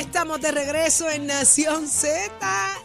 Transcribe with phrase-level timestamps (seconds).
[0.00, 2.30] estamos de regreso en Nación Z.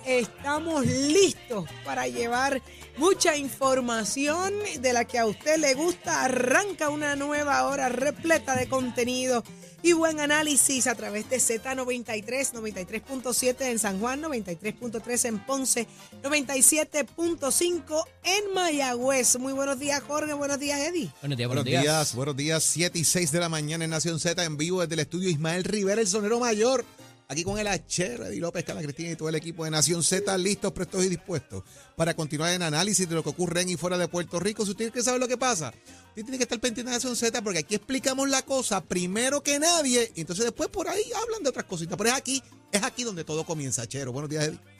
[0.06, 2.62] Estamos listos para llevar
[2.98, 6.26] mucha información de la que a usted le gusta.
[6.26, 9.46] Arranca una nueva hora repleta de contenido
[9.82, 15.88] y buen análisis a través de Z93, 93.7 en San Juan, 93.3 en Ponce,
[16.22, 19.38] 97.5 en Mayagüez.
[19.38, 20.34] Muy buenos días, Jorge.
[20.34, 21.12] Buenos días, Eddie.
[21.22, 22.64] Buenos días, Buenos días, buenos días.
[22.64, 25.64] 7 y 6 de la mañana en Nación Z en vivo desde el estudio Ismael
[25.64, 26.84] Rivera, el sonero mayor.
[27.28, 30.38] Aquí con el Achero, Eddie López, Carla Cristina y todo el equipo de Nación Z,
[30.38, 31.64] listos, prestos y dispuestos
[31.96, 34.64] para continuar en análisis de lo que ocurre en y fuera de Puerto Rico.
[34.64, 35.74] Si usted quiere saber lo que pasa,
[36.10, 39.58] usted tiene que estar pendiente de Nación Z porque aquí explicamos la cosa primero que
[39.58, 41.98] nadie y entonces después por ahí hablan de otras cositas.
[41.98, 44.12] Pero es aquí, es aquí donde todo comienza, Achero.
[44.12, 44.75] Buenos días, Eddie.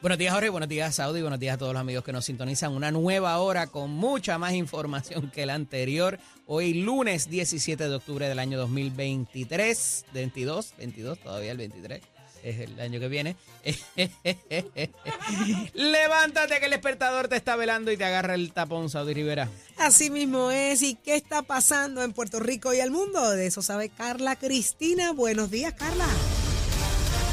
[0.00, 0.48] Buenos días, Jorge.
[0.48, 1.20] Buenos días, Saudi.
[1.20, 2.72] Buenos días a todos los amigos que nos sintonizan.
[2.72, 6.18] Una nueva hora con mucha más información que la anterior.
[6.46, 10.06] Hoy, lunes 17 de octubre del año 2023.
[10.14, 12.00] 22, 22, todavía el 23.
[12.42, 13.36] Es el año que viene.
[15.74, 19.50] Levántate que el despertador te está velando y te agarra el tapón, Saudi Rivera.
[19.76, 20.80] Así mismo es.
[20.80, 23.32] ¿Y qué está pasando en Puerto Rico y el mundo?
[23.32, 25.12] De eso sabe Carla Cristina.
[25.12, 26.06] Buenos días, Carla.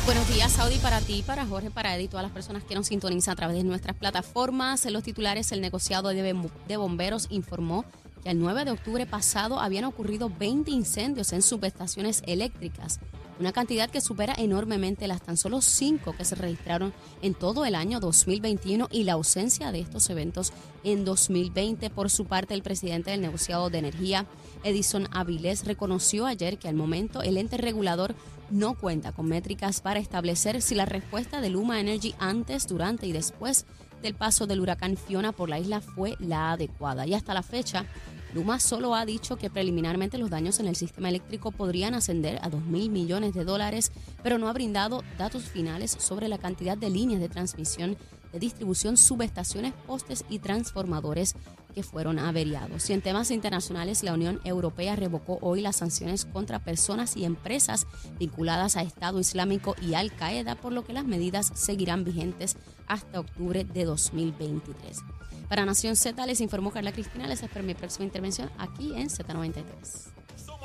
[0.08, 3.34] Buenos días, Saudi, para ti, para Jorge, para Eddie todas las personas que nos sintonizan
[3.34, 4.86] a través de nuestras plataformas.
[4.86, 7.84] En los titulares, el negociado de, de bomberos informó
[8.24, 13.02] que el 9 de octubre pasado habían ocurrido 20 incendios en subestaciones eléctricas,
[13.38, 17.76] una cantidad que supera enormemente las tan solo 5 que se registraron en todo el
[17.76, 20.54] año 2021 y la ausencia de estos eventos
[20.86, 21.90] en 2020.
[21.90, 24.26] Por su parte, el presidente del negociado de energía,
[24.64, 28.16] Edison Avilés, reconoció ayer que al momento el ente regulador
[28.50, 33.12] no cuenta con métricas para establecer si la respuesta de Luma Energy antes, durante y
[33.12, 33.66] después
[34.02, 37.06] del paso del huracán Fiona por la isla fue la adecuada.
[37.08, 37.86] Y hasta la fecha,
[38.34, 42.50] Luma solo ha dicho que preliminarmente los daños en el sistema eléctrico podrían ascender a
[42.50, 46.90] 2 mil millones de dólares, pero no ha brindado datos finales sobre la cantidad de
[46.90, 47.98] líneas de transmisión,
[48.32, 51.36] de distribución, subestaciones, postes y transformadores
[51.74, 52.90] que fueron averiados.
[52.90, 57.86] Y en temas internacionales, la Unión Europea revocó hoy las sanciones contra personas y empresas
[58.20, 62.58] vinculadas a Estado Islámico y Al Qaeda, por lo que las medidas seguirán vigentes
[62.88, 65.04] hasta octubre de 2023.
[65.50, 67.28] Para Nación Z les informó Carla Cristina.
[67.28, 70.17] Les espero mi próxima intervención aquí en Z93.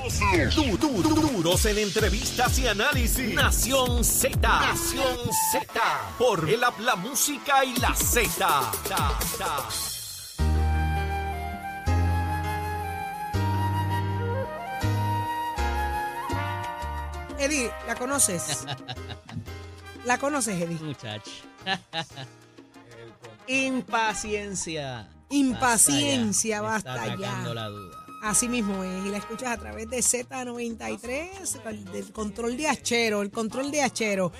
[0.02, 3.34] Du- du- du- Duros en entrevistas y análisis.
[3.34, 4.36] Nación Z.
[4.40, 5.16] Nación
[5.52, 5.64] Z.
[6.18, 8.72] Por el la música y la Z.
[17.38, 18.64] Eddie, ¿la conoces?
[20.04, 20.78] ¿La conoces, Eddie?
[20.80, 21.30] Muchacho.
[23.46, 25.08] Impaciencia.
[25.30, 27.16] Impaciencia, Basta basta ya.
[27.16, 27.54] Me está ya.
[27.54, 27.96] la duda.
[28.22, 33.20] Así mismo es, y la escuchas a través de Z93, el- del control de Achero,
[33.22, 34.32] el control de Achero.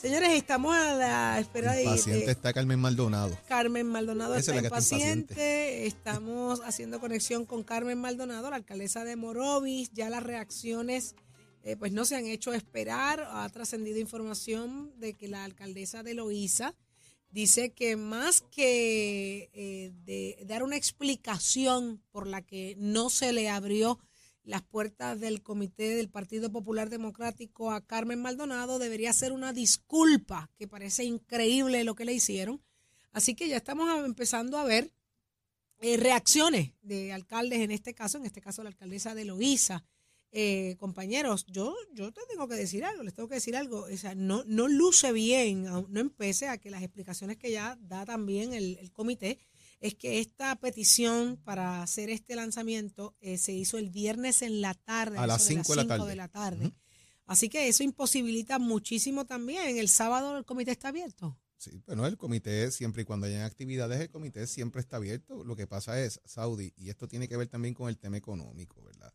[0.00, 3.38] Señores, estamos a la espera de, Paciente de está Carmen Maldonado.
[3.46, 4.34] Carmen Maldonado.
[4.34, 5.86] Esa Está es impaciente.
[5.86, 9.90] Estamos haciendo conexión con Carmen Maldonado, la alcaldesa de Morovis.
[9.92, 11.14] Ya las reacciones
[11.62, 13.28] eh, pues no se han hecho esperar.
[13.30, 16.74] Ha trascendido información de que la alcaldesa de Loíza
[17.30, 23.48] dice que más que eh, de dar una explicación por la que no se le
[23.48, 23.98] abrió
[24.42, 30.50] las puertas del comité del Partido Popular Democrático a Carmen Maldonado, debería ser una disculpa,
[30.56, 32.60] que parece increíble lo que le hicieron.
[33.12, 34.92] Así que ya estamos empezando a ver
[35.80, 39.84] eh, reacciones de alcaldes en este caso, en este caso la alcaldesa de Loíza.
[40.32, 43.86] Eh, compañeros, yo, yo te tengo que decir algo, les tengo que decir algo.
[43.92, 48.06] O sea, no, no luce bien, no empecé a que las explicaciones que ya da
[48.06, 49.38] también el, el comité,
[49.80, 54.74] es que esta petición para hacer este lanzamiento eh, se hizo el viernes en la
[54.74, 56.72] tarde, A las eso de cinco de la tarde.
[57.24, 59.78] Así que eso imposibilita muchísimo también.
[59.78, 61.38] El sábado el comité está abierto.
[61.56, 65.44] Sí, bueno, el comité, siempre y cuando hayan actividades, el comité siempre está abierto.
[65.44, 68.82] Lo que pasa es, Saudi, y esto tiene que ver también con el tema económico,
[68.82, 69.12] ¿verdad?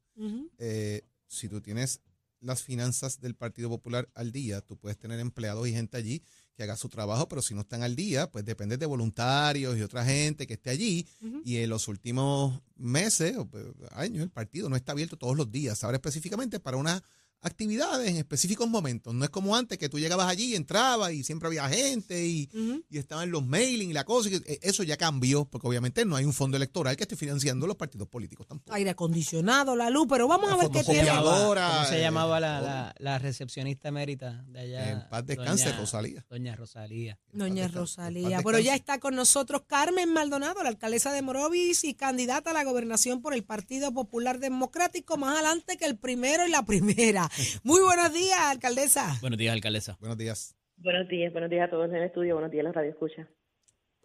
[0.57, 2.01] Eh, si tú tienes
[2.39, 6.23] las finanzas del Partido Popular al día, tú puedes tener empleados y gente allí
[6.55, 9.81] que haga su trabajo, pero si no están al día, pues depende de voluntarios y
[9.81, 11.05] otra gente que esté allí.
[11.43, 15.51] Y en los últimos meses o pues, años, el partido no está abierto todos los
[15.51, 17.01] días, ahora específicamente para unas
[17.45, 19.13] actividades en específicos momentos.
[19.13, 22.49] No es como antes que tú llegabas allí y entrabas y siempre había gente y,
[22.89, 24.29] y estaban los mailing y la cosa.
[24.29, 27.15] y que, eh, eso ya cambió, porque obviamente no hay un fondo electoral que esté
[27.15, 28.73] financiando los partidos políticos tampoco.
[28.73, 31.09] Aire acondicionado, la luz, pero vamos a ver qué tiene.
[31.09, 34.91] ¿Cómo se eh, llamaba la, la, la recepcionista emérita de allá?
[34.91, 36.25] En paz descanse, Doña- Rosalía.
[36.29, 37.19] Doña Rosalía.
[37.31, 38.41] Doña Rosalía.
[38.43, 42.63] Pero ya está con nosotros Carmen Maldonado, la alcaldesa de Morovis y candidata a la
[42.63, 47.29] gobernación por el Partido Popular Democrático, más adelante que el primero y la primera.
[47.63, 49.17] Muy buenos días, alcaldesa.
[49.21, 49.97] Buenos días, alcaldesa.
[49.99, 50.55] Buenos días.
[50.77, 53.29] Buenos días, buenos días a todos en el estudio, buenos días a la radio escucha.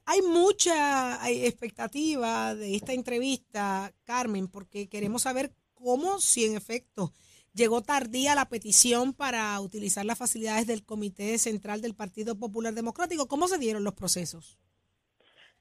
[0.07, 7.13] Hay mucha hay expectativa de esta entrevista, Carmen, porque queremos saber cómo, si en efecto
[7.53, 13.27] llegó tardía la petición para utilizar las facilidades del Comité Central del Partido Popular Democrático.
[13.27, 14.59] ¿Cómo se dieron los procesos?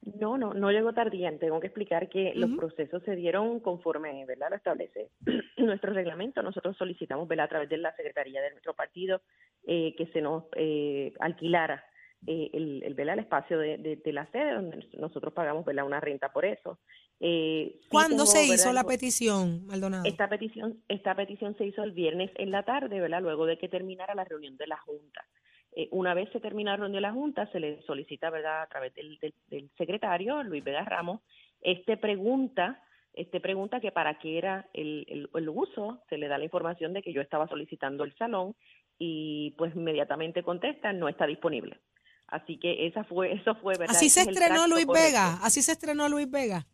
[0.02, 1.38] No, no, no llegó tardía.
[1.38, 4.50] Tengo que explicar que los procesos se dieron conforme, ¿verdad?
[4.50, 5.10] Lo establece
[5.58, 6.42] nuestro reglamento.
[6.42, 7.46] Nosotros solicitamos, ¿verdad?
[7.46, 9.22] A través de la secretaría de nuestro partido
[9.68, 11.84] eh, que se nos eh, alquilara
[12.28, 15.86] eh, el, el, el espacio de, de, la sede, donde nosotros pagamos ¿verdad?
[15.86, 16.80] una renta por eso.
[17.22, 20.04] Eh, ¿Cuándo se hizo la petición, Maldonado?
[20.06, 23.22] Esta petición, esta petición se hizo el viernes en la tarde, ¿verdad?
[23.22, 25.26] luego de que terminara la reunión de la Junta.
[25.74, 28.68] Eh, una vez se termina la reunión de la Junta, se le solicita, ¿verdad?, a
[28.68, 31.22] través del, del, secretario, Luis Vega Ramos,
[31.62, 32.82] este pregunta,
[33.14, 36.94] este pregunta que para qué era el, el, el, uso, se le da la información
[36.94, 38.56] de que yo estaba solicitando el salón
[38.98, 41.80] y pues inmediatamente contesta, no está disponible.
[42.28, 43.96] Así que esa fue, eso fue, ¿verdad?
[43.96, 46.66] Así se estrenó Luis Vega, así se estrenó Luis Vega.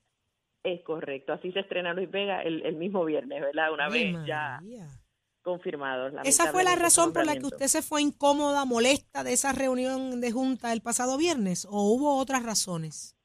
[0.63, 3.71] Es correcto, así se estrena Luis Vega el, el mismo viernes, ¿verdad?
[3.71, 4.59] Una vez ya
[5.45, 6.11] confirmados.
[6.25, 10.19] ¿Esa fue la razón por la que usted se fue incómoda, molesta de esa reunión
[10.19, 13.15] de junta el pasado viernes o hubo otras razones?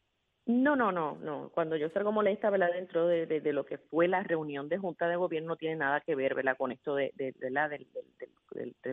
[0.47, 1.51] No, no, no, no.
[1.55, 2.73] Cuando yo salgo molesta, ¿verdad?
[2.73, 6.01] Dentro de, de, lo que fue la reunión de junta de gobierno no tiene nada
[6.01, 6.57] que ver, ¿verdad?
[6.57, 7.87] Con esto de, de, la, de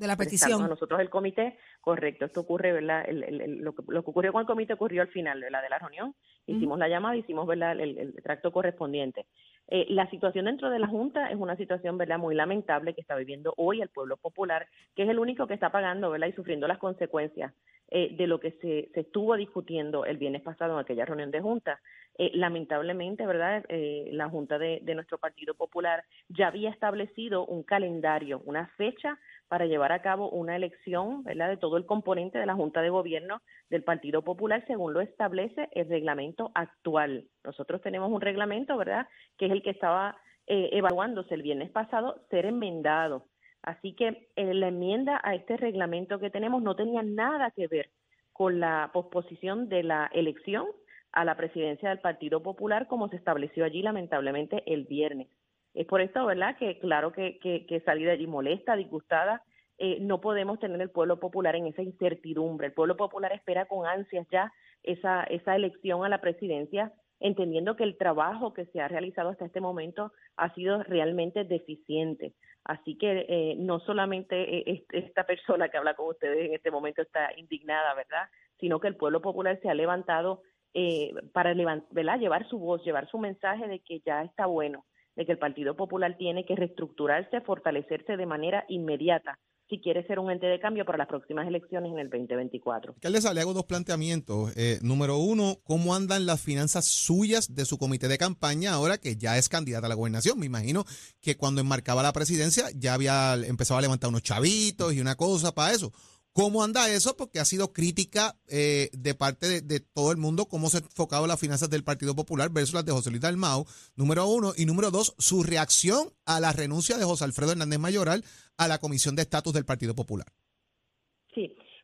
[0.01, 0.62] la petición.
[0.62, 3.03] A nosotros el comité, correcto, esto ocurre, ¿verdad?
[3.07, 5.63] El, el, lo, que, lo, que, ocurrió con el comité ocurrió al final, ¿verdad?
[5.63, 6.15] De la reunión.
[6.45, 7.79] Hicimos la llamada, hicimos, ¿verdad?
[7.79, 9.25] El, tracto correspondiente.
[9.69, 13.15] Eh, la situación dentro de la Junta es una situación, ¿verdad?, muy lamentable que está
[13.15, 16.67] viviendo hoy el pueblo popular, que es el único que está pagando, ¿verdad?, y sufriendo
[16.67, 17.53] las consecuencias
[17.89, 21.80] eh, de lo que se, estuvo discutiendo el viernes pasado en aquella reunión de Junta.
[22.18, 28.42] Eh, lamentablemente, ¿verdad?, la Junta de, de nuestro Partido Popular ya había establecido un calendario,
[28.45, 31.50] una fecha para llevar a cabo una elección ¿verdad?
[31.50, 35.69] de todo el componente de la Junta de Gobierno del Partido Popular según lo establece
[35.72, 37.25] el reglamento actual.
[37.44, 39.07] Nosotros tenemos un reglamento, ¿verdad?,
[39.38, 40.18] que es el que estaba
[40.48, 43.25] eh, evaluándose el viernes pasado, ser enmendado.
[43.67, 47.89] Así que eh, la enmienda a este reglamento que tenemos no tenía nada que ver
[48.31, 50.67] con la posposición de la elección
[51.11, 55.27] a la presidencia del Partido Popular como se estableció allí lamentablemente el viernes.
[55.73, 59.43] Es por esto, ¿verdad?, que claro que, que, salí de allí molesta, disgustada.
[59.77, 62.67] Eh, no podemos tener el pueblo popular en esa incertidumbre.
[62.67, 64.53] El pueblo popular espera con ansias ya
[64.83, 69.45] esa, esa elección a la presidencia, entendiendo que el trabajo que se ha realizado hasta
[69.45, 72.33] este momento ha sido realmente deficiente.
[72.67, 77.01] Así que eh, no solamente eh, esta persona que habla con ustedes en este momento
[77.01, 78.27] está indignada, ¿verdad?
[78.59, 80.41] Sino que el pueblo popular se ha levantado
[80.73, 81.53] eh, para
[81.91, 82.19] ¿verdad?
[82.19, 84.85] llevar su voz, llevar su mensaje de que ya está bueno,
[85.15, 90.19] de que el Partido Popular tiene que reestructurarse, fortalecerse de manera inmediata si quiere ser
[90.19, 92.93] un ente de cambio para las próximas elecciones en el 2024.
[92.93, 94.55] Alcaldesa, le hago dos planteamientos.
[94.55, 99.17] Eh, número uno, ¿cómo andan las finanzas suyas de su comité de campaña ahora que
[99.17, 100.39] ya es candidata a la gobernación?
[100.39, 100.85] Me imagino
[101.21, 105.53] que cuando enmarcaba la presidencia ya había empezado a levantar unos chavitos y una cosa
[105.53, 105.91] para eso.
[106.38, 107.18] ¿Cómo anda eso?
[107.18, 111.25] Porque ha sido crítica eh, de parte de, todo el mundo cómo se han enfocado
[111.25, 114.54] las finanzas del Partido Popular versus las de José Luis Dalmau, número uno.
[114.56, 118.24] Y número dos, su reacción a la renuncia de José Alfredo Hernández Mayoral
[118.56, 120.27] a la Comisión de Estatus del Partido Popular.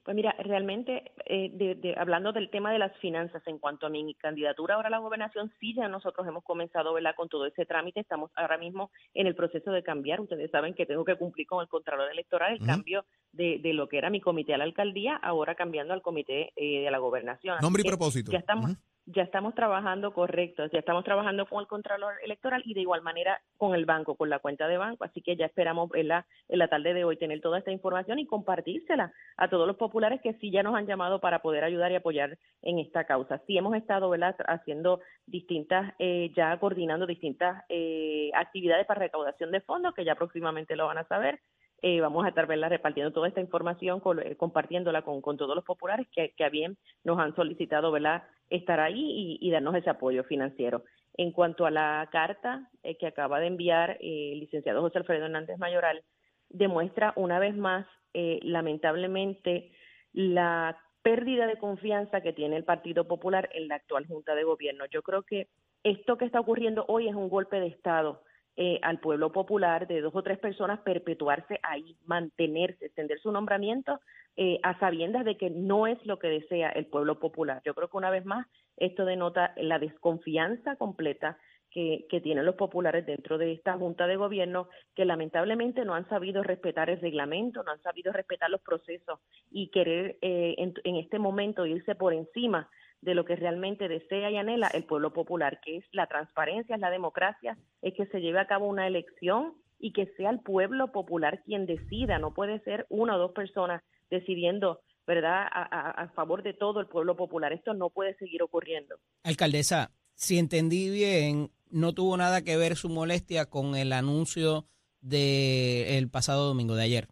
[0.03, 4.13] Pues mira, realmente, eh, de, hablando del tema de las finanzas en cuanto a mi
[4.15, 7.15] candidatura ahora a la gobernación, sí ya nosotros hemos comenzado ¿verdad?
[7.15, 8.01] con todo ese trámite.
[8.01, 10.19] Estamos ahora mismo en el proceso de cambiar.
[10.19, 13.87] Ustedes saben que tengo que cumplir con el Contralor Electoral el cambio de, de, lo
[13.87, 17.59] que era mi comité a la alcaldía, ahora cambiando al comité eh, de la gobernación.
[17.61, 18.31] Nombre y propósito.
[18.31, 22.81] Ya estamos ya estamos trabajando correcto, ya estamos trabajando con el Contralor Electoral y de
[22.81, 26.07] igual manera con el banco, con la cuenta de banco, así que ya esperamos en
[26.07, 29.75] la, en la tarde de hoy tener toda esta información y compartírsela a todos los
[29.75, 33.41] populares que sí ya nos han llamado para poder ayudar y apoyar en esta causa.
[33.45, 34.35] Sí hemos estado ¿verdad?
[34.47, 40.75] haciendo distintas, eh, ya coordinando distintas eh, actividades para recaudación de fondos, que ya próximamente
[40.75, 41.39] lo van a saber,
[41.85, 42.69] eh, vamos a estar ¿verdad?
[42.69, 47.19] repartiendo toda esta información, eh, compartiéndola con, todos los populares que, que a bien nos
[47.19, 48.23] han solicitado ¿verdad?
[48.49, 50.85] estar ahí y, darnos ese apoyo financiero.
[51.17, 55.57] En cuanto a la carta eh, que acaba de enviar el licenciado José Alfredo Hernández
[55.57, 56.01] Mayoral,
[56.47, 59.73] demuestra una vez más, lamentablemente,
[60.13, 64.85] la pérdida de confianza que tiene el Partido Popular en la actual Junta de Gobierno.
[64.85, 65.49] Yo creo que
[65.83, 68.21] esto que está ocurriendo hoy es un golpe de Estado
[68.55, 73.99] eh, al pueblo popular de dos o tres personas perpetuarse ahí, mantenerse, extender su nombramiento
[74.35, 77.61] eh, a sabiendas de que no es lo que desea el pueblo popular.
[77.65, 78.45] Yo creo que una vez más
[78.77, 81.37] esto denota la desconfianza completa
[81.73, 86.43] que, tienen los populares dentro de esta Junta de Gobierno, que lamentablemente no han sabido
[86.43, 89.19] respetar el reglamento, no han sabido respetar los procesos
[89.51, 92.69] y querer eh, en, en, este momento irse por encima
[93.01, 96.81] de lo que realmente desea y anhela el pueblo popular, que es la transparencia, es
[96.81, 100.91] la democracia, es que se lleve a cabo una elección y que sea el pueblo
[100.91, 106.43] popular quien decida, no puede ser una o dos personas decidiendo ¿verdad?, a, a, favor
[106.43, 107.51] de todo el pueblo popular.
[107.51, 108.95] Esto no puede seguir ocurriendo.
[109.23, 114.67] Alcaldesa, si entendí bien, no tuvo nada que ver su molestia con el anuncio
[115.01, 117.07] del el pasado domingo, de ayer.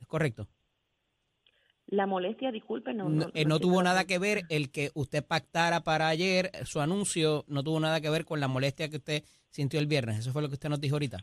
[0.00, 0.48] ¿Es correcto?
[1.86, 3.08] La molestia, disculpe, no.
[3.08, 6.80] No, no, eh, no tuvo nada que ver el que usted pactara para ayer, su
[6.80, 10.18] anuncio, no tuvo nada que ver con la molestia que usted sintió el viernes.
[10.18, 11.18] Eso fue lo que usted nos dijo ahorita.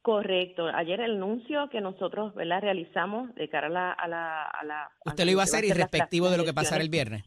[0.00, 0.66] Correcto.
[0.68, 2.62] Ayer el anuncio que nosotros ¿verdad?
[2.62, 3.92] realizamos de cara a la...
[3.92, 6.88] A la, a la ¿Usted lo iba a hacer irrespectivo de lo que pasara el
[6.88, 7.24] viernes?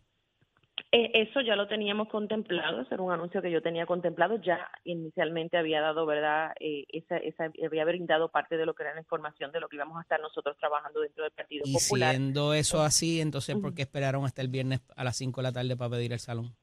[0.96, 4.70] Eh, eso ya lo teníamos contemplado, ese era un anuncio que yo tenía contemplado, ya
[4.84, 6.54] inicialmente había dado, ¿verdad?
[6.60, 9.78] Eh, esa, esa, había brindado parte de lo que era la información de lo que
[9.78, 12.12] íbamos a estar nosotros trabajando dentro del Partido y Popular.
[12.12, 15.52] siendo eso así, entonces, ¿por qué esperaron hasta el viernes a las 5 de la
[15.52, 16.56] tarde para pedir el salón?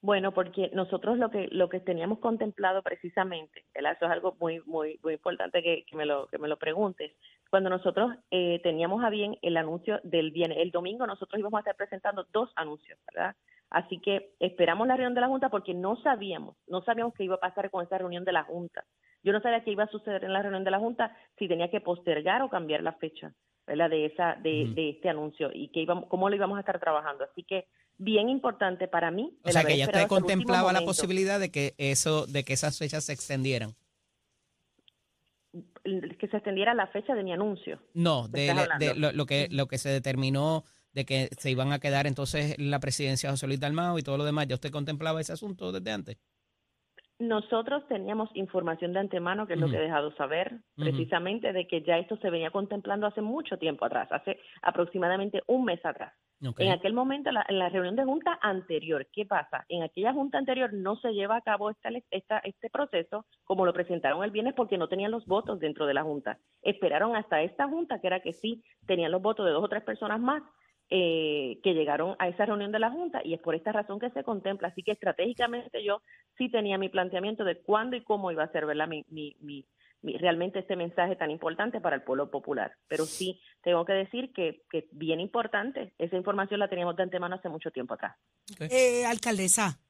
[0.00, 3.94] Bueno, porque nosotros lo que lo que teníamos contemplado precisamente, ¿verdad?
[3.96, 7.12] eso es algo muy muy muy importante que, que me lo que me lo preguntes.
[7.50, 11.60] Cuando nosotros eh, teníamos a bien el anuncio del viernes, el domingo nosotros íbamos a
[11.60, 13.34] estar presentando dos anuncios, ¿verdad?
[13.70, 17.36] Así que esperamos la reunión de la Junta porque no sabíamos, no sabíamos qué iba
[17.36, 18.84] a pasar con esa reunión de la Junta.
[19.22, 21.70] Yo no sabía qué iba a suceder en la reunión de la Junta, si tenía
[21.70, 23.32] que postergar o cambiar la fecha,
[23.66, 23.90] ¿verdad?
[23.90, 27.24] De esa de, de este anuncio y que íbamos, cómo lo íbamos a estar trabajando.
[27.24, 27.66] Así que
[27.98, 29.36] bien importante para mí.
[29.42, 33.04] O sea, que ya usted contemplaba la posibilidad de que eso, de que esas fechas
[33.04, 33.74] se extendieran.
[36.18, 37.78] Que se extendiera la fecha de mi anuncio.
[37.94, 41.78] No, de, de lo, lo, que lo que se determinó de que se iban a
[41.78, 44.46] quedar entonces la presidencia de José Luis Dalmao y todo lo demás.
[44.48, 46.16] ¿Ya usted contemplaba ese asunto desde antes?
[47.20, 49.66] Nosotros teníamos información de antemano, que es uh -huh.
[49.66, 51.54] lo que he dejado saber, precisamente uh -huh.
[51.54, 55.84] de que ya esto se venía contemplando hace mucho tiempo atrás, hace aproximadamente un mes
[55.84, 56.12] atrás.
[56.40, 59.64] En aquel momento, la, en la reunión de junta anterior, ¿qué pasa?
[59.68, 63.72] En aquella junta anterior no se lleva a cabo esta, esta, este proceso como lo
[63.72, 66.38] presentaron el viernes porque no tenían los votos dentro de la junta.
[66.62, 69.82] Esperaron hasta esta junta, que era que sí tenían los votos de dos o tres
[69.82, 70.42] personas más,
[70.90, 74.08] eh, que llegaron a esa reunión de la Junta y es por esta razón que
[74.08, 74.68] se contempla.
[74.68, 76.00] Así que estratégicamente yo
[76.38, 78.88] sí tenía mi planteamiento de cuándo y cómo iba a ser ¿verdad?
[78.88, 79.66] Mi, mi, mi,
[80.02, 82.72] realmente este mensaje tan importante para el pueblo popular.
[82.88, 87.36] Pero sí tengo que decir que, que bien importante, esa información la teníamos de antemano
[87.36, 88.16] hace mucho tiempo atrás.
[88.52, 88.68] Okay.
[88.70, 89.80] Eh, alcaldesa,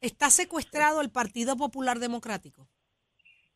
[0.00, 2.68] ¿está secuestrado el Partido Popular Democrático?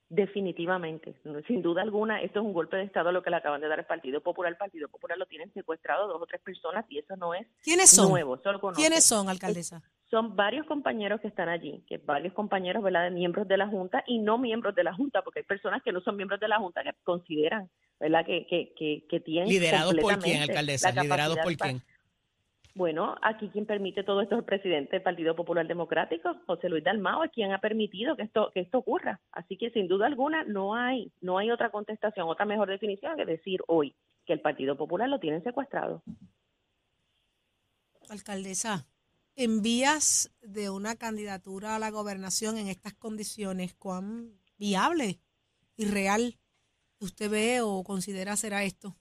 [0.08, 1.14] Definitivamente,
[1.48, 3.80] sin duda alguna, esto es un golpe de Estado lo que le acaban de dar
[3.80, 4.52] al Partido Popular.
[4.52, 7.90] El Partido Popular lo tienen secuestrado dos o tres personas y eso no es ¿Quiénes
[7.90, 8.10] son?
[8.10, 8.40] nuevo.
[8.76, 9.82] ¿Quiénes son, alcaldesa?
[10.08, 14.04] Son varios compañeros que están allí, que varios compañeros, ¿verdad?, de miembros de la Junta
[14.06, 16.58] y no miembros de la Junta, porque hay personas que no son miembros de la
[16.58, 19.48] Junta que consideran, ¿verdad?, que, que, que, que tienen.
[19.48, 20.92] ¿Liderados por quién, alcaldesa?
[20.92, 21.82] ¿Liderados por quién?
[22.76, 26.85] Bueno, aquí quien permite todo esto es el presidente del Partido Popular Democrático, José Luis
[26.85, 29.18] Dalmao, es quien ha permitido que esto que esto ocurra.
[29.33, 33.25] Así que sin duda alguna no hay no hay otra contestación, otra mejor definición que
[33.25, 36.02] decir hoy que el Partido Popular lo tienen secuestrado.
[38.11, 38.87] Alcaldesa,
[39.37, 45.18] en vías de una candidatura a la gobernación en estas condiciones, ¿cuán viable
[45.78, 46.37] y real
[46.99, 48.99] usted ve o considera será esto?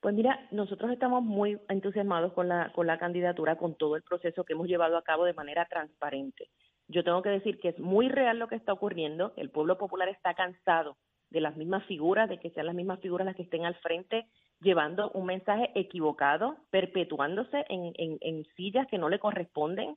[0.00, 4.44] Pues mira, nosotros estamos muy entusiasmados con la, con la candidatura, con todo el proceso
[4.44, 6.48] que hemos llevado a cabo de manera transparente.
[6.88, 10.08] Yo tengo que decir que es muy real lo que está ocurriendo, el pueblo popular
[10.08, 10.96] está cansado
[11.28, 14.26] de las mismas figuras, de que sean las mismas figuras las que estén al frente,
[14.60, 19.94] llevando un mensaje equivocado, perpetuándose en, en, en sillas que no le corresponden.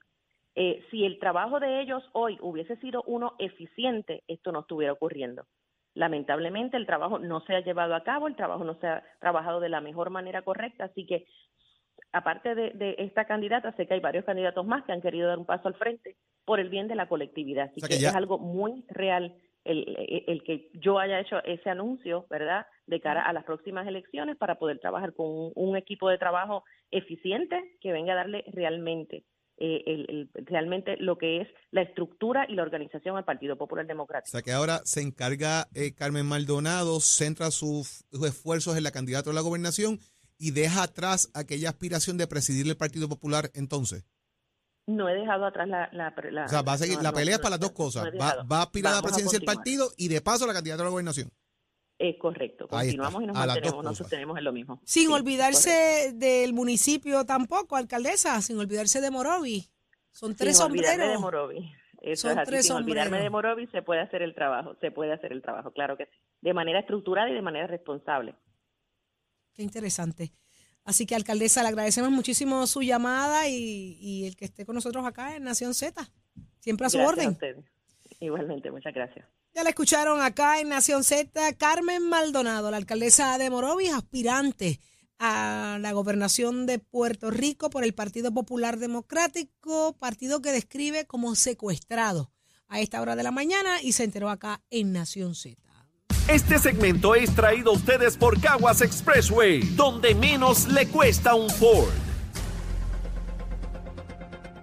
[0.55, 5.45] Eh, si el trabajo de ellos hoy hubiese sido uno eficiente, esto no estuviera ocurriendo.
[5.96, 9.60] Lamentablemente el trabajo no se ha llevado a cabo, el trabajo no se ha trabajado
[9.60, 11.26] de la mejor manera correcta, así que
[12.12, 15.40] aparte de, de esta candidata, sé que hay varios candidatos más que han querido dar
[15.40, 18.08] un paso al frente por el bien de la colectividad, así o sea que, que
[18.08, 23.00] es algo muy real el, el, el, que yo haya hecho ese anuncio, ¿verdad?, de
[23.00, 27.78] cara a las próximas elecciones para poder trabajar con un, un equipo de trabajo eficiente
[27.80, 29.24] que venga a darle realmente
[29.65, 33.88] eh, el, el, realmente lo que es la estructura y la organización al Partido Popular
[33.88, 34.27] Democrático.
[34.27, 38.91] O sea que ahora se encarga eh, Carmen Maldonado, centra sus, sus, esfuerzos en la
[38.91, 40.01] candidata a la gobernación
[40.38, 44.03] y deja atrás aquella aspiración de presidir el Partido Popular entonces.
[44.86, 45.89] No he dejado atrás la...
[45.93, 47.72] la, la o sea, va a seguir, no, la pelea no, es para las dos
[47.72, 48.03] cosas.
[48.20, 50.82] Va, va, a aspirar a la presidencia del partido y de paso a la candidata
[50.82, 51.32] a la gobernación.
[52.03, 54.81] Es correcto, continuamos y nos a mantenemos, nos sostenemos en lo mismo.
[54.83, 56.25] Sin sí, olvidarse correcto.
[56.25, 59.69] del municipio tampoco, alcaldesa, sin olvidarse de Morovi.
[60.12, 61.22] Son tres Sin olvidarme de sombreros.
[61.22, 61.72] Morovis.
[62.01, 63.24] Eso Son es así, tres sin olvidarme sombreros.
[63.24, 66.12] de Morovis se puede hacer el trabajo, se puede hacer el trabajo, claro que sí.
[66.41, 68.36] De manera estructurada y de manera responsable.
[69.53, 70.33] Qué interesante.
[70.83, 75.05] Así que, alcaldesa, le agradecemos muchísimo su llamada y, y el que esté con nosotros
[75.05, 76.05] acá en Nación Z.
[76.60, 77.65] Siempre a su Gracias orden.
[78.19, 79.25] Igualmente, muchas gracias.
[79.55, 84.79] Ya la escucharon acá en Nación Z, Carmen Maldonado, la alcaldesa de Morovis, aspirante
[85.19, 91.36] a la gobernación de Puerto Rico por el Partido Popular Democrático, partido que describe como
[91.36, 92.31] secuestrado
[92.67, 95.55] a esta hora de la mañana y se enteró acá en Nación Z.
[96.27, 102.12] Este segmento es traído a ustedes por Caguas Expressway, donde menos le cuesta un Ford.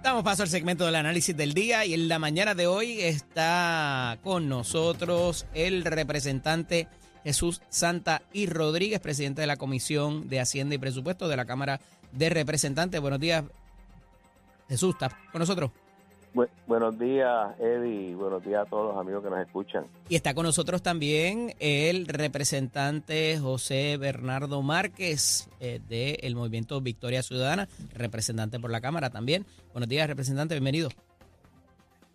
[0.03, 4.17] Damos paso al segmento del análisis del día y en la mañana de hoy está
[4.23, 6.87] con nosotros el representante
[7.23, 11.79] Jesús Santa y Rodríguez, presidente de la Comisión de Hacienda y Presupuesto de la Cámara
[12.13, 12.99] de Representantes.
[12.99, 13.43] Buenos días,
[14.67, 15.69] Jesús, ¿estás con nosotros?
[16.33, 18.15] Bu- buenos días, Eddie.
[18.15, 19.85] Buenos días a todos los amigos que nos escuchan.
[20.07, 27.67] Y está con nosotros también el representante José Bernardo Márquez eh, del Movimiento Victoria Ciudadana,
[27.93, 29.45] representante por la Cámara también.
[29.73, 30.89] Buenos días, representante, bienvenido.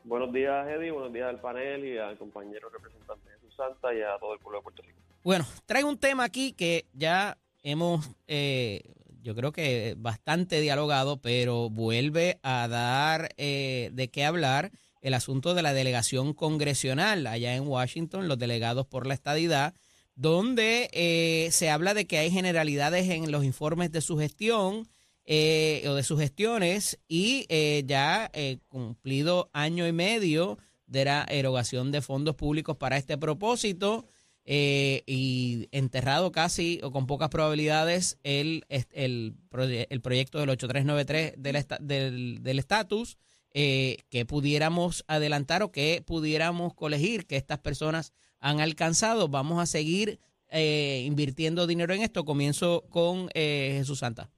[0.04, 0.92] Buenos días, Eddie.
[0.92, 4.60] Buenos días al panel y al compañero representante Jesús Santa y a todo el pueblo
[4.60, 4.98] de Puerto Rico.
[5.24, 8.80] Bueno, traigo un tema aquí que ya hemos, eh,
[9.26, 15.54] yo creo que bastante dialogado, pero vuelve a dar eh, de qué hablar el asunto
[15.54, 19.74] de la delegación congresional allá en Washington, los delegados por la estadidad,
[20.14, 24.88] donde eh, se habla de que hay generalidades en los informes de su gestión
[25.24, 30.56] eh, o de sus gestiones y eh, ya eh, cumplido año y medio
[30.86, 34.06] de la erogación de fondos públicos para este propósito
[34.48, 41.86] eh, y enterrado casi o con pocas probabilidades el el, el proyecto del 8393 del
[41.86, 43.18] del del estatus
[43.54, 49.28] eh, que pudiéramos adelantar o que pudiéramos colegir que estas personas han alcanzado.
[49.28, 52.24] Vamos a seguir eh, invirtiendo dinero en esto.
[52.24, 54.28] Comienzo con eh, Jesús Santa.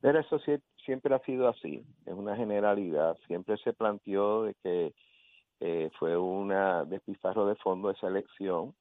[0.00, 3.16] Pero eso sie- siempre ha sido así, es una generalidad.
[3.26, 4.92] Siempre se planteó de que
[5.60, 8.74] eh, fue una despilfarro de fondo esa elección,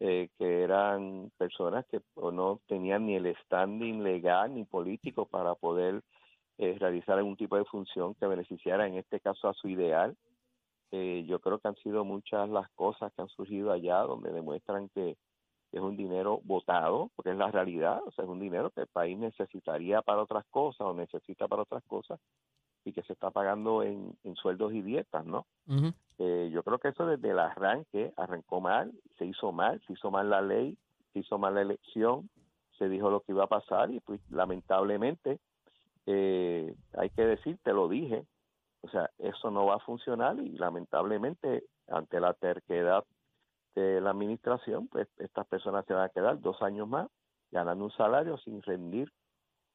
[0.00, 6.02] eh, que eran personas que no tenían ni el standing legal ni político para poder
[6.58, 10.16] eh, realizar algún tipo de función que beneficiara, en este caso, a su ideal.
[10.92, 14.88] Eh, yo creo que han sido muchas las cosas que han surgido allá donde demuestran
[14.90, 15.16] que
[15.72, 18.86] es un dinero votado, porque es la realidad, o sea, es un dinero que el
[18.86, 22.20] país necesitaría para otras cosas o necesita para otras cosas
[22.86, 25.44] y que se está pagando en, en sueldos y dietas, ¿no?
[26.18, 30.10] Eh, yo creo que eso desde el arranque arrancó mal, se hizo mal, se hizo
[30.12, 30.78] mal la ley,
[31.12, 32.30] se hizo mal la elección,
[32.78, 35.40] se dijo lo que iba a pasar y pues lamentablemente
[36.06, 38.24] eh, hay que decir, te lo dije,
[38.82, 43.04] o sea, eso no va a funcionar y lamentablemente ante la terquedad
[43.74, 47.08] de la administración, pues estas personas se van a quedar dos años más
[47.50, 49.10] ganando un salario sin rendir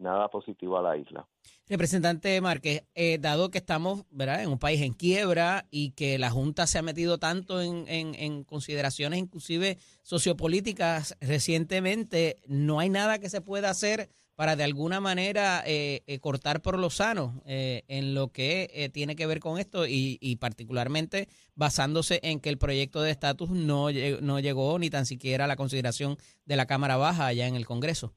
[0.01, 1.27] nada positivo a la isla.
[1.67, 6.67] Representante Márquez, eh, dado que estamos en un país en quiebra y que la Junta
[6.67, 13.69] se ha metido tanto en, consideraciones inclusive sociopolíticas recientemente, no hay nada que se pueda
[13.69, 18.89] hacer para de alguna manera eh, eh, cortar por lo sano eh, en lo que
[18.91, 23.51] tiene que ver con esto y, y particularmente basándose en que el proyecto de estatus
[23.51, 27.55] no, no llegó ni tan siquiera a la consideración de la Cámara Baja allá en
[27.55, 28.13] el Congreso.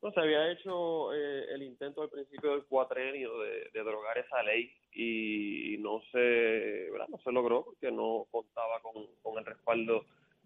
[0.00, 4.72] No, se había hecho eh, el intento al principio del cuatrenio de, derogar esa ley
[4.92, 10.04] y no se, no se logró porque no contaba con, el respaldo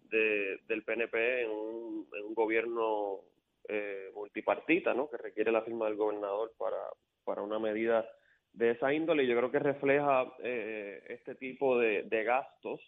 [0.08, 3.20] de, del PNP en un, gobierno
[3.68, 5.10] eh, multipartita, ¿no?
[5.10, 6.82] que requiere la firma del gobernador para,
[7.24, 8.08] para una medida
[8.54, 9.24] de esa índole.
[9.24, 12.80] Y yo creo que refleja eh, este tipo de gastos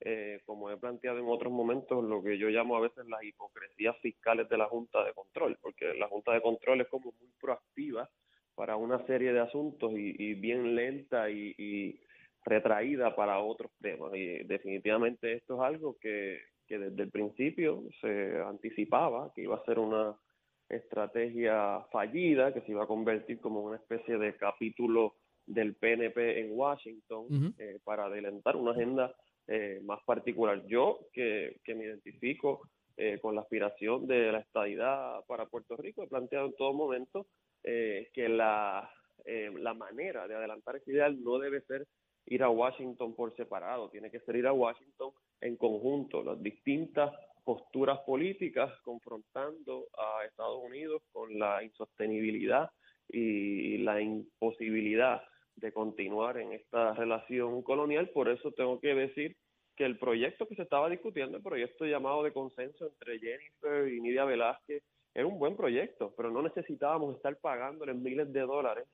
[0.00, 3.96] eh, como he planteado en otros momentos, lo que yo llamo a veces las hipocresías
[3.98, 8.08] fiscales de la Junta de Control, porque la Junta de Control es como muy proactiva
[8.54, 12.00] para una serie de asuntos y, y bien lenta y, y
[12.44, 14.14] retraída para otros temas.
[14.14, 19.64] Y definitivamente esto es algo que, que desde el principio se anticipaba que iba a
[19.64, 20.16] ser una
[20.68, 25.14] estrategia fallida, que se iba a convertir como una especie de capítulo
[25.46, 29.14] del PNP en Washington eh, para adelantar una agenda
[29.48, 30.64] eh, más particular.
[30.66, 36.08] Yo, que, me identifico eh, con la aspiración de la estadidad para Puerto Rico, he
[36.08, 37.26] planteado en todo momento
[37.62, 38.90] eh, que la,
[39.24, 41.86] eh, la manera de adelantar ese ideal no debe ser
[42.26, 47.12] ir a Washington por separado, tiene que ser ir a Washington en conjunto, las distintas
[47.44, 52.68] posturas políticas confrontando a Estados Unidos con la insostenibilidad
[53.08, 55.22] y la imposibilidad
[55.56, 58.10] de continuar en esta relación colonial.
[58.10, 59.36] Por eso tengo que decir
[59.76, 64.00] que el proyecto que se estaba discutiendo, el proyecto llamado de consenso entre Jennifer y
[64.00, 64.82] Nidia Velázquez,
[65.14, 68.86] era un buen proyecto, pero no necesitábamos estar pagándole miles de dólares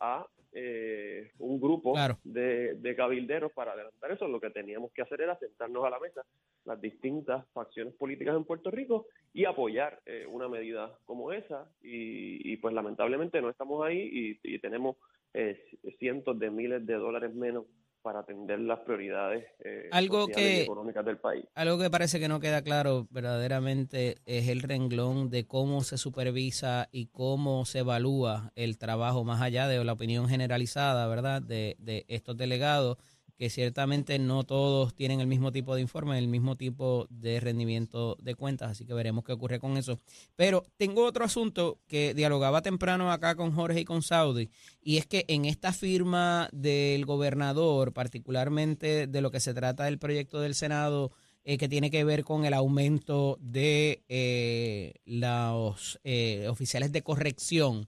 [0.00, 4.28] a eh, un grupo de, cabilderos para adelantar eso.
[4.28, 6.22] Lo que teníamos que hacer era sentarnos a la mesa
[6.64, 11.68] las distintas facciones políticas en Puerto Rico y apoyar eh, una medida como esa.
[11.82, 14.96] Y, pues lamentablemente no estamos ahí y, tenemos
[15.36, 15.58] eh,
[15.98, 17.64] cientos de miles de dólares menos
[18.00, 21.44] para atender las prioridades eh, algo que, y económicas del país.
[21.54, 26.88] Algo que parece que no queda claro verdaderamente es el renglón de cómo se supervisa
[26.92, 32.04] y cómo se evalúa el trabajo más allá de la opinión generalizada, ¿verdad?, de, de
[32.08, 32.96] estos delegados
[33.36, 38.16] que ciertamente no todos tienen el mismo tipo de informe, el mismo tipo de rendimiento
[38.20, 40.00] de cuentas, así que veremos qué ocurre con eso.
[40.36, 44.50] Pero tengo otro asunto que dialogaba temprano acá con Jorge y con Saudi,
[44.82, 49.98] y es que en esta firma del gobernador, particularmente de lo que se trata del
[49.98, 51.12] proyecto del Senado,
[51.48, 57.86] eh, que tiene que ver con el aumento de eh, los eh, oficiales de corrección,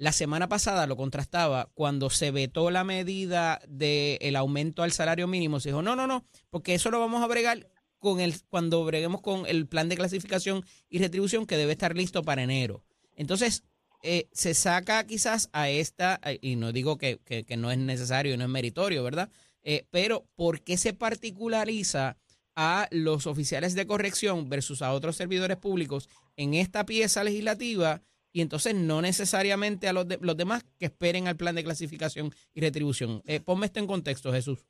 [0.00, 5.60] la semana pasada lo contrastaba cuando se vetó la medida del aumento al salario mínimo.
[5.60, 9.20] Se dijo, no, no, no, porque eso lo vamos a bregar con el, cuando breguemos
[9.20, 12.82] con el plan de clasificación y retribución que debe estar listo para enero.
[13.14, 13.62] Entonces,
[14.02, 18.32] eh, se saca quizás a esta, eh, y no digo que, que, no es necesario
[18.32, 19.28] y no es meritorio, ¿verdad?
[19.62, 22.16] Eh, pero ¿por qué se particulariza
[22.56, 28.00] a los oficiales de corrección versus a otros servidores públicos en esta pieza legislativa?
[28.32, 32.60] Y entonces no necesariamente a los, los demás que esperen al plan de clasificación y
[32.60, 33.22] retribución.
[33.26, 34.64] Eh, ponme esto en contexto, Jesús.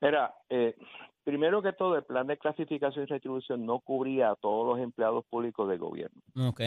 [0.00, 0.76] Mira, eh,
[1.24, 5.24] primero que todo, el plan de clasificación y retribución no cubría a todos los empleados
[5.26, 6.20] públicos del gobierno.
[6.48, 6.60] Ok.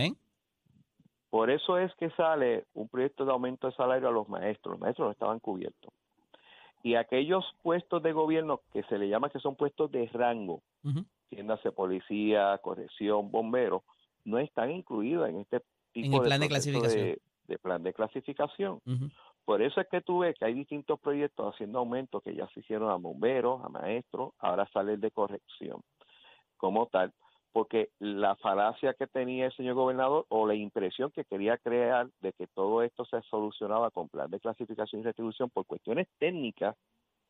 [1.29, 4.73] Por eso es que sale un proyecto de aumento de salario a los maestros.
[4.73, 5.93] Los maestros no estaban cubiertos.
[6.83, 11.03] Y aquellos puestos de gobierno que se le llama que son puestos de rango, uh
[11.73, 13.83] policía, corrección, bomberos,
[14.25, 17.17] no están incluidos en este tipo de, plan de, clasificación.
[17.47, 18.81] De, plan de clasificación.
[19.45, 22.59] Por eso es que tú ves que hay distintos proyectos haciendo aumentos que ya se
[22.59, 25.81] hicieron a bomberos, a maestros, ahora sale el de corrección
[26.57, 27.11] como tal,
[27.51, 32.33] porque la falacia que tenía el señor gobernador o la impresión que quería crear de
[32.33, 36.75] que todo esto se solucionaba con plan de clasificación y retribución por cuestiones técnicas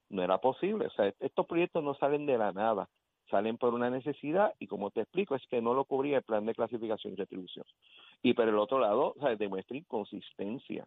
[0.10, 0.88] no era posible.
[0.88, 2.89] O sea, estos proyectos no salen de la nada
[3.32, 6.46] salen por una necesidad y como te explico es que no lo cubría el plan
[6.46, 7.65] de clasificación y retribución.
[8.22, 10.86] Y por el otro lado, o sea, demuestra inconsistencia.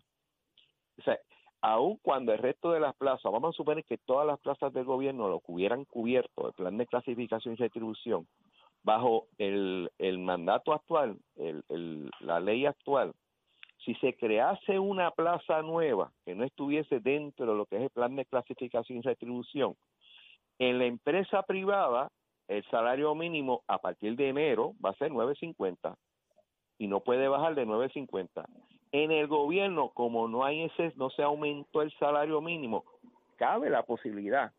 [0.98, 1.18] O sea,
[1.60, 4.84] aun cuando el resto de las plazas, vamos a suponer que todas las plazas del
[4.84, 8.28] gobierno lo hubieran cubierto el plan de clasificación y retribución
[8.84, 11.16] bajo el, mandato actual,
[12.20, 13.14] la ley actual,
[13.84, 17.90] si se crease una plaza nueva que no estuviese dentro de lo que es el
[17.90, 19.74] plan de clasificación y retribución,
[20.58, 22.10] en la empresa privada
[22.48, 25.96] el salario mínimo a partir de enero va a ser 9.50
[26.78, 28.44] y no puede bajar de 9.50.
[28.92, 32.84] En el gobierno, como no hay ese, no se aumentó el salario mínimo,
[33.36, 34.52] cabe la posibilidad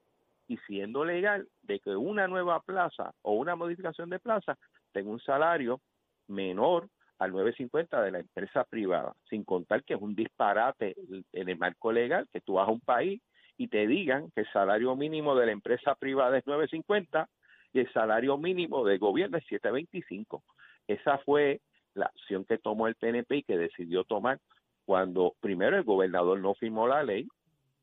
[0.48, 4.58] y siendo legal de que una nueva plaza o una modificación de plaza
[4.91, 5.82] tenga un salario
[6.28, 10.95] menor al 9.50 de la empresa privada, sin contar que es un disparate
[11.32, 13.21] en el marco legal que tú vas a un país
[13.58, 17.28] y te digan que el salario mínimo de la empresa privada es 9.50
[17.81, 20.43] el salario mínimo del gobierno es 725.
[20.88, 21.61] Esa fue
[21.93, 24.39] la acción que tomó el PNP y que decidió tomar
[24.85, 27.27] cuando primero el gobernador no firmó la ley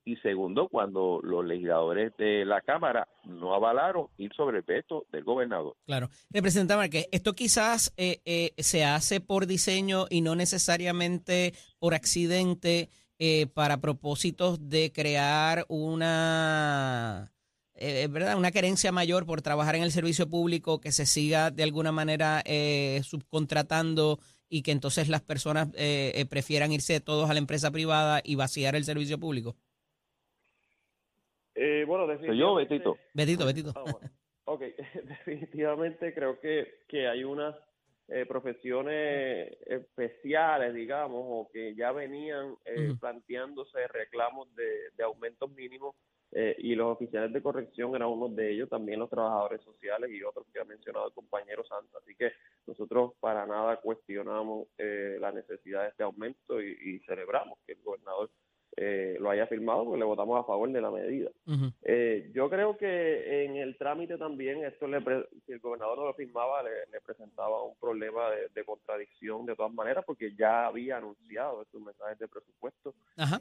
[0.05, 5.25] y segundo cuando los legisladores de la Cámara no avalaron ir sobre el veto del
[5.25, 5.77] gobernador.
[5.87, 6.09] Claro.
[6.31, 12.89] Representante que esto quizás eh, eh, se hace por diseño y no necesariamente por accidente
[13.19, 17.33] eh, para propósitos de crear una
[17.83, 18.39] eh, ¿verdad?
[18.39, 22.41] una querencia mayor por trabajar en el servicio público, que se siga de alguna manera
[22.45, 24.19] eh, subcontratando
[24.49, 28.37] y que entonces las personas eh, eh, prefieran irse todos a la empresa privada y
[28.37, 29.57] vaciar el servicio público?
[31.87, 32.39] bueno, definitivamente.
[32.39, 32.97] yo, Betito.
[33.13, 33.73] Betito, Betito.
[33.77, 33.85] Ah,
[34.45, 34.63] ok,
[35.05, 37.55] definitivamente creo que, que hay unas
[38.29, 42.57] profesiones especiales, digamos, o que ya venían
[43.01, 45.95] planteándose reclamos de, de aumentos mínimos
[46.35, 50.23] eh, y los oficiales de corrección eran uno de ellos, también los trabajadores sociales y
[50.23, 52.03] otros que ha mencionado el compañero Santos.
[52.03, 52.33] Así que
[52.67, 58.31] nosotros para nada cuestionamos eh, la necesidad de este aumento y, celebramos que el gobernador
[58.77, 61.31] eh, lo haya firmado, porque le votamos a favor de la medida.
[61.83, 66.05] Eh, yo creo que en el trámite también, esto le pre- si el gobernador no
[66.07, 70.67] lo firmaba, le, le presentaba un problema de, de contradicción de todas maneras, porque ya
[70.67, 72.95] había anunciado en sus mensajes de presupuesto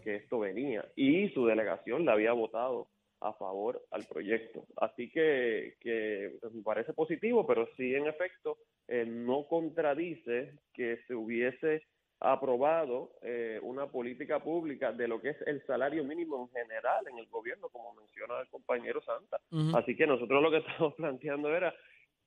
[0.03, 2.87] que esto venía y su delegación le había votado
[3.21, 4.65] a favor al proyecto.
[4.77, 10.97] Así que, que pues, me parece positivo, pero sí en efecto eh, no contradice que
[11.07, 11.83] se hubiese
[12.21, 17.17] aprobado eh, una política pública de lo que es el salario mínimo en general en
[17.17, 19.39] el gobierno, como menciona el compañero Santa.
[19.75, 21.73] Así que nosotros lo que estamos planteando era,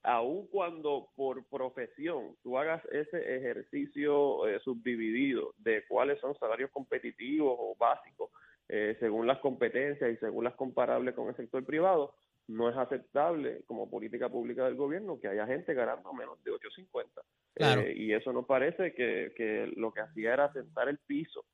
[0.02, 7.57] aun cuando por profesión tú hagas ese ejercicio eh, subdividido de cuáles son salarios competitivos
[7.57, 8.30] o básicos,
[8.68, 12.14] eh, según las competencias y según las comparables con el sector privado,
[12.48, 17.07] no es aceptable como política pública del gobierno que haya gente ganando menos de 8.50.
[17.54, 17.80] Claro.
[17.83, 21.44] Eh, y eso nos parece que, que lo que hacía era sentar el piso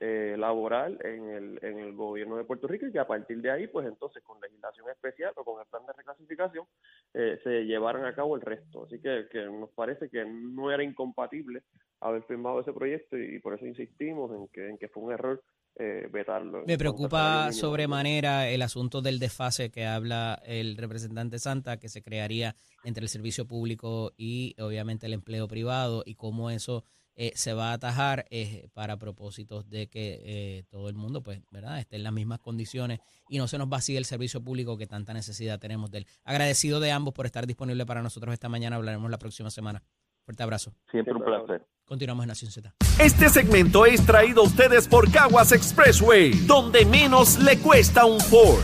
[0.00, 3.50] eh, laboral en el, en el gobierno de Puerto Rico y que a partir de
[3.50, 6.66] ahí, pues entonces con legislación especial o con el plan de reclasificación,
[7.14, 8.84] eh, se llevaran a cabo el resto.
[8.84, 11.64] Así que, que nos parece que no era incompatible
[12.00, 15.42] haber firmado ese proyecto y, por eso insistimos en que, en que fue un error
[15.78, 16.64] eh, vetarlo.
[16.66, 22.54] Me preocupa sobremanera el asunto del desfase que habla el representante Santa, que se crearía
[22.84, 26.84] entre el servicio público y obviamente el empleo privado y cómo eso
[27.20, 31.42] eh, se va a atajar eh, para propósitos de que eh, todo el mundo, pues,
[31.50, 34.86] ¿verdad?, esté en las mismas condiciones y no se nos vacíe el servicio público que
[34.86, 36.06] tanta necesidad tenemos de él.
[36.22, 38.76] Agradecido de ambos por estar disponible para nosotros esta mañana.
[38.76, 39.82] Hablaremos la próxima semana.
[40.24, 40.72] Fuerte abrazo.
[40.92, 41.66] Siempre un placer.
[41.88, 42.74] Continuamos en Nación Z.
[42.98, 48.60] Este segmento es traído a ustedes por Caguas Expressway, donde menos le cuesta un Ford.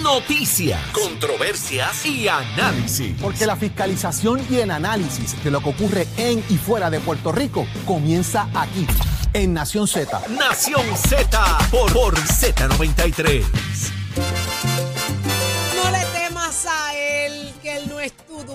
[0.00, 3.16] Noticias, controversias y análisis.
[3.20, 7.32] Porque la fiscalización y el análisis de lo que ocurre en y fuera de Puerto
[7.32, 8.86] Rico comienza aquí,
[9.32, 10.22] en Nación Z.
[10.28, 13.42] Nación Z por, por Z93.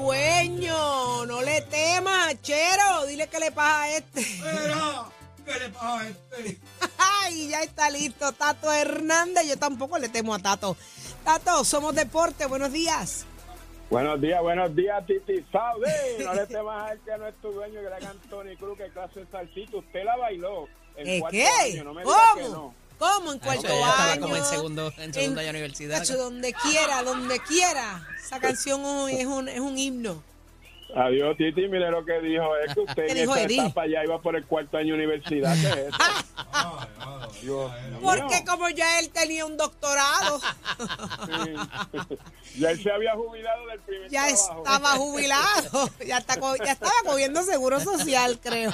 [0.03, 1.25] Dueño.
[1.25, 3.05] No le temas, chero.
[3.07, 4.21] Dile que le pasa a este.
[5.45, 6.57] ¿Qué le pasa a este?
[6.97, 8.31] Ay, ya está listo.
[8.33, 9.47] Tato Hernández.
[9.47, 10.75] Yo tampoco le temo a Tato.
[11.23, 12.45] Tato, somos deporte.
[12.45, 13.25] Buenos días.
[13.89, 16.17] Buenos días, buenos días, Titi Sabe.
[16.23, 18.87] No le temas a él que no es tu dueño, que era Anthony Cruz, que
[18.91, 19.77] clase de salsita.
[19.77, 21.47] Usted la bailó en ¿Eh, cuarto ¿Qué?
[21.73, 22.53] año, no me diga que ¿Cómo?
[22.55, 22.73] no.
[22.99, 23.31] ¿Cómo?
[23.31, 24.21] En Ah, cuarto eso ya estaba año.
[24.21, 25.97] como en segundo, en segundo año de universidad.
[25.99, 28.07] Tacho, donde quiera, donde quiera.
[28.23, 30.23] Esa canción es un, es un himno.
[30.95, 31.67] Adiós, Titi.
[31.67, 32.55] Mire lo que dijo.
[32.57, 33.61] Es que usted ¿Qué en esa Eddie?
[33.61, 35.53] etapa ya iba por el cuarto año de universidad.
[35.55, 35.97] ¿Qué es eso?
[38.01, 41.53] Porque como ya él tenía un doctorado, Sí.
[42.59, 44.63] ya él se había jubilado del primer ya trabajo.
[44.63, 48.71] estaba jubilado, ya, está, ya estaba cogiendo seguro social, creo.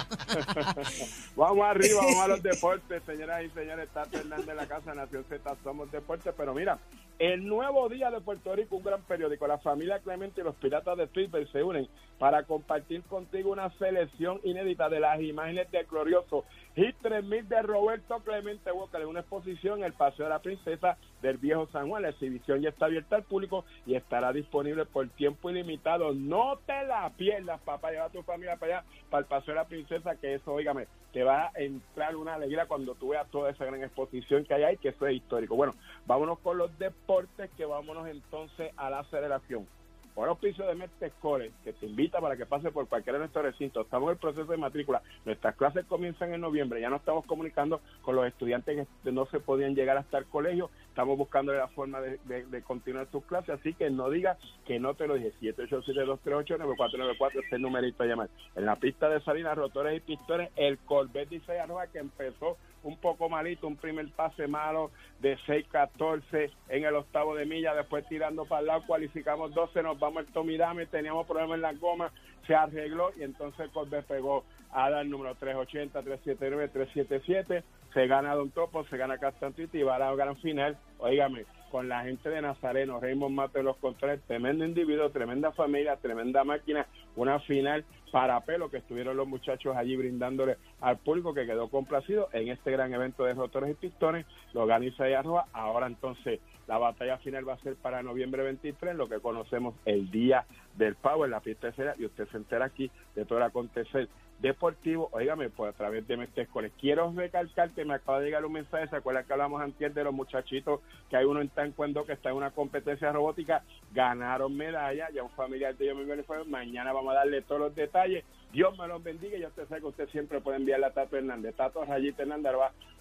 [1.35, 3.89] Vamos arriba, vamos a los deportes, señoras y señores.
[3.93, 6.33] Tato Hernández de la Casa Nación Z, somos deportes.
[6.35, 6.79] Pero mira,
[7.19, 10.97] el nuevo día de Puerto Rico, un gran periódico, la familia Clemente y los Piratas
[10.97, 11.87] de Pittsburgh se unen
[12.19, 16.43] para compartir contigo una selección inédita de las imágenes del glorioso
[16.75, 20.97] Hit 3000 de Roberto Clemente Walker en una exposición en el Paseo de la Princesa
[21.21, 22.01] del Viejo San Juan.
[22.01, 26.13] La exhibición ya está abierta al público y estará disponible por tiempo ilimitado.
[26.13, 27.91] No te la pierdas, papá.
[27.91, 30.87] Lleva a tu familia para allá, para el Paseo de la Princesa, que eso, óigame,
[31.13, 34.63] te va a entrar una alegría cuando tú veas toda esa gran exposición que hay
[34.63, 35.55] ahí, que eso es histórico.
[35.55, 39.65] Bueno, vámonos con los deportes, que vámonos entonces a la aceleración.
[40.15, 43.83] Por auspicio de Metescore, que te invita para que pase por cualquiera de nuestros recintos.
[43.83, 45.01] Estamos en el proceso de matrícula.
[45.25, 46.79] Nuestras clases comienzan en noviembre.
[46.79, 50.69] Ya nos estamos comunicando con los estudiantes que no se podían llegar hasta el colegio.
[50.87, 53.59] Estamos buscando la forma de continuar tus clases.
[53.59, 55.33] Así que no digas que no te lo dije.
[55.41, 58.29] 787-238-9494 es el numerito a llamar.
[58.55, 62.97] En la pista de Salinas, rotores y pistones, el Corvette dice Arroja que empezó un
[62.97, 68.45] poco malito, un primer pase malo de 6-14 en el octavo de milla, después tirando
[68.45, 72.11] para el lado, cualificamos 12, nos vamos al Tomirame, teníamos problemas en la goma,
[72.45, 78.35] se arregló y entonces el Corvette pegó a dar número 380, 379, 377, se gana
[78.35, 81.45] Don Topo, se gana Castantito y va a la gran final, oígame,
[81.75, 86.87] con la gente de Nazareno, Raymond Mate los Contras, tremendo individuo, tremenda familia, tremenda máquina,
[87.17, 87.83] una final
[88.13, 92.71] para pelo que estuvieron los muchachos allí brindándole al público que quedó complacido en este
[92.71, 97.55] gran evento de rotores y pistones, lo organiza Arroa, ahora entonces la batalla final va
[97.55, 100.45] a ser para noviembre 23, lo que conocemos el día
[100.77, 103.43] del pavo en la fiesta de cera y usted se entera aquí de todo el
[103.43, 104.07] acontecer
[104.39, 106.71] deportivo, oígame, pues a través de Metescoles.
[106.79, 110.03] Quiero recalcar que me acaba de llegar un mensaje, ¿se acuerdan que hablamos antes de
[110.03, 113.63] los muchachitos que hay uno en Taekwondo que está en una competencia robótica?
[113.93, 117.75] Ganaron medalla, ya un familiar de ellos me fue, mañana vamos a darle todos los
[117.75, 118.23] detalles.
[118.51, 121.17] Dios me los bendiga y yo usted sabe que usted siempre puede enviarle a Tato
[121.17, 122.53] Hernández, Tato Rayita Hernández,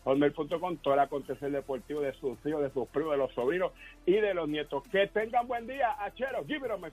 [0.03, 3.73] hotmail.com, todo el acontecer deportivo de sus hijos, de sus primos, de los sobrinos
[4.05, 4.83] y de los nietos.
[4.91, 6.91] Que tengan buen día, Achero, give it up, my.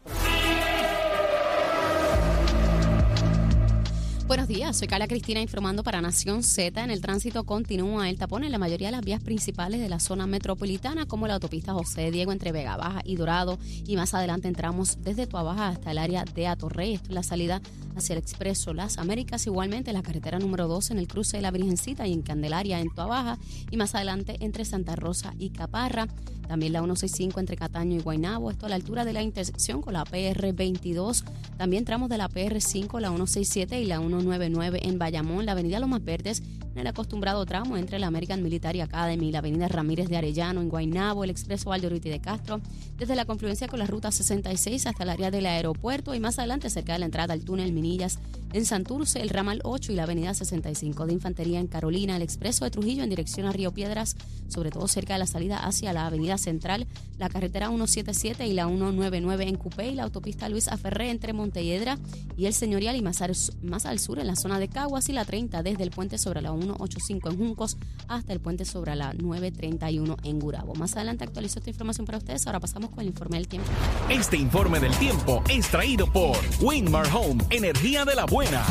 [4.31, 6.81] Buenos días, soy Carla Cristina informando para Nación Z.
[6.81, 9.99] En el tránsito continúa el tapón en la mayoría de las vías principales de la
[9.99, 13.59] zona metropolitana, como la autopista José Diego entre Vega Baja y Dorado.
[13.85, 16.93] Y más adelante entramos desde Tuabaja hasta el área de Atorrey.
[16.93, 17.61] Esto es la salida
[17.97, 19.45] hacia el Expreso Las Américas.
[19.47, 22.89] Igualmente la carretera número 2 en el cruce de la Virgencita y en Candelaria en
[22.89, 23.37] Tuabaja.
[23.69, 26.07] Y más adelante entre Santa Rosa y Caparra.
[26.51, 29.93] También la 165 entre Cataño y Guaynabo, esto a la altura de la intersección con
[29.93, 31.23] la PR22.
[31.57, 36.03] También tramos de la PR5, la 167 y la 199 en Bayamón, la avenida Lomas
[36.03, 40.61] Verdes, en el acostumbrado tramo entre la American Military Academy la avenida Ramírez de Arellano
[40.61, 42.61] en Guaynabo, el expreso Valdoriti de Castro,
[42.97, 46.69] desde la confluencia con la ruta 66 hasta el área del aeropuerto y más adelante
[46.69, 48.19] cerca de la entrada al túnel Minillas
[48.53, 52.65] en Santurce, el ramal 8 y la avenida 65 de Infantería en Carolina, el expreso
[52.65, 54.17] de Trujillo en dirección a Río Piedras,
[54.49, 56.85] sobre todo cerca de la salida hacia la avenida Central,
[57.17, 61.97] la carretera 177 y la 199 en Cupé y la autopista Luis Aferré entre Montelledra
[62.35, 65.13] y el Señorial y más al, más al sur en la zona de Caguas y
[65.13, 69.13] la 30 desde el puente sobre la 185 en Juncos hasta el puente sobre la
[69.13, 70.73] 931 en Gurabo.
[70.75, 72.45] Más adelante actualizo esta información para ustedes.
[72.47, 73.69] Ahora pasamos con el informe del tiempo.
[74.09, 78.63] Este informe del tiempo es traído por Winmar Home, energía de la buena.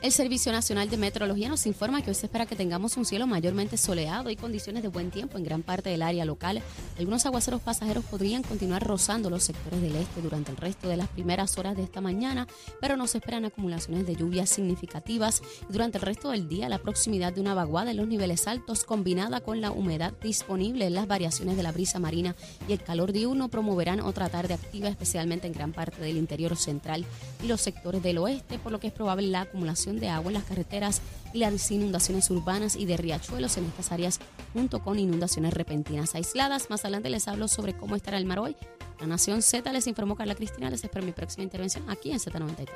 [0.00, 3.26] El Servicio Nacional de Meteorología nos informa que hoy se espera que tengamos un cielo
[3.26, 6.62] mayormente soleado y condiciones de buen tiempo en gran parte del área local.
[6.96, 11.08] Algunos aguaceros pasajeros podrían continuar rozando los sectores del este durante el resto de las
[11.08, 12.46] primeras horas de esta mañana,
[12.80, 15.42] pero no se esperan acumulaciones de lluvias significativas.
[15.68, 19.40] Durante el resto del día, la proximidad de una vaguada en los niveles altos combinada
[19.40, 22.36] con la humedad disponible, las variaciones de la brisa marina
[22.68, 27.04] y el calor diurno promoverán otra tarde activa, especialmente en gran parte del interior central
[27.42, 30.34] y los sectores del oeste, por lo que es probable la acumulación de agua en
[30.34, 31.00] las carreteras
[31.32, 34.20] y las inundaciones urbanas y de riachuelos en estas áreas,
[34.52, 36.70] junto con inundaciones repentinas aisladas.
[36.70, 38.56] Más adelante les hablo sobre cómo estará el mar hoy.
[39.00, 40.70] La Nación Z les informó Carla Cristina.
[40.70, 42.66] Les espero mi próxima intervención aquí en Z93.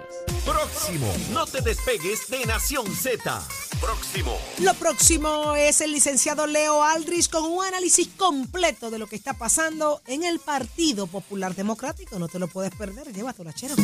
[0.45, 3.43] Próximo, no te despegues de Nación Z.
[3.81, 4.39] Próximo.
[4.61, 9.35] Lo próximo es el licenciado Leo Aldrich con un análisis completo de lo que está
[9.35, 12.19] pasando en el Partido Popular Democrático.
[12.21, 13.13] No te lo puedes perder.
[13.13, 13.75] Llévatelo, chero.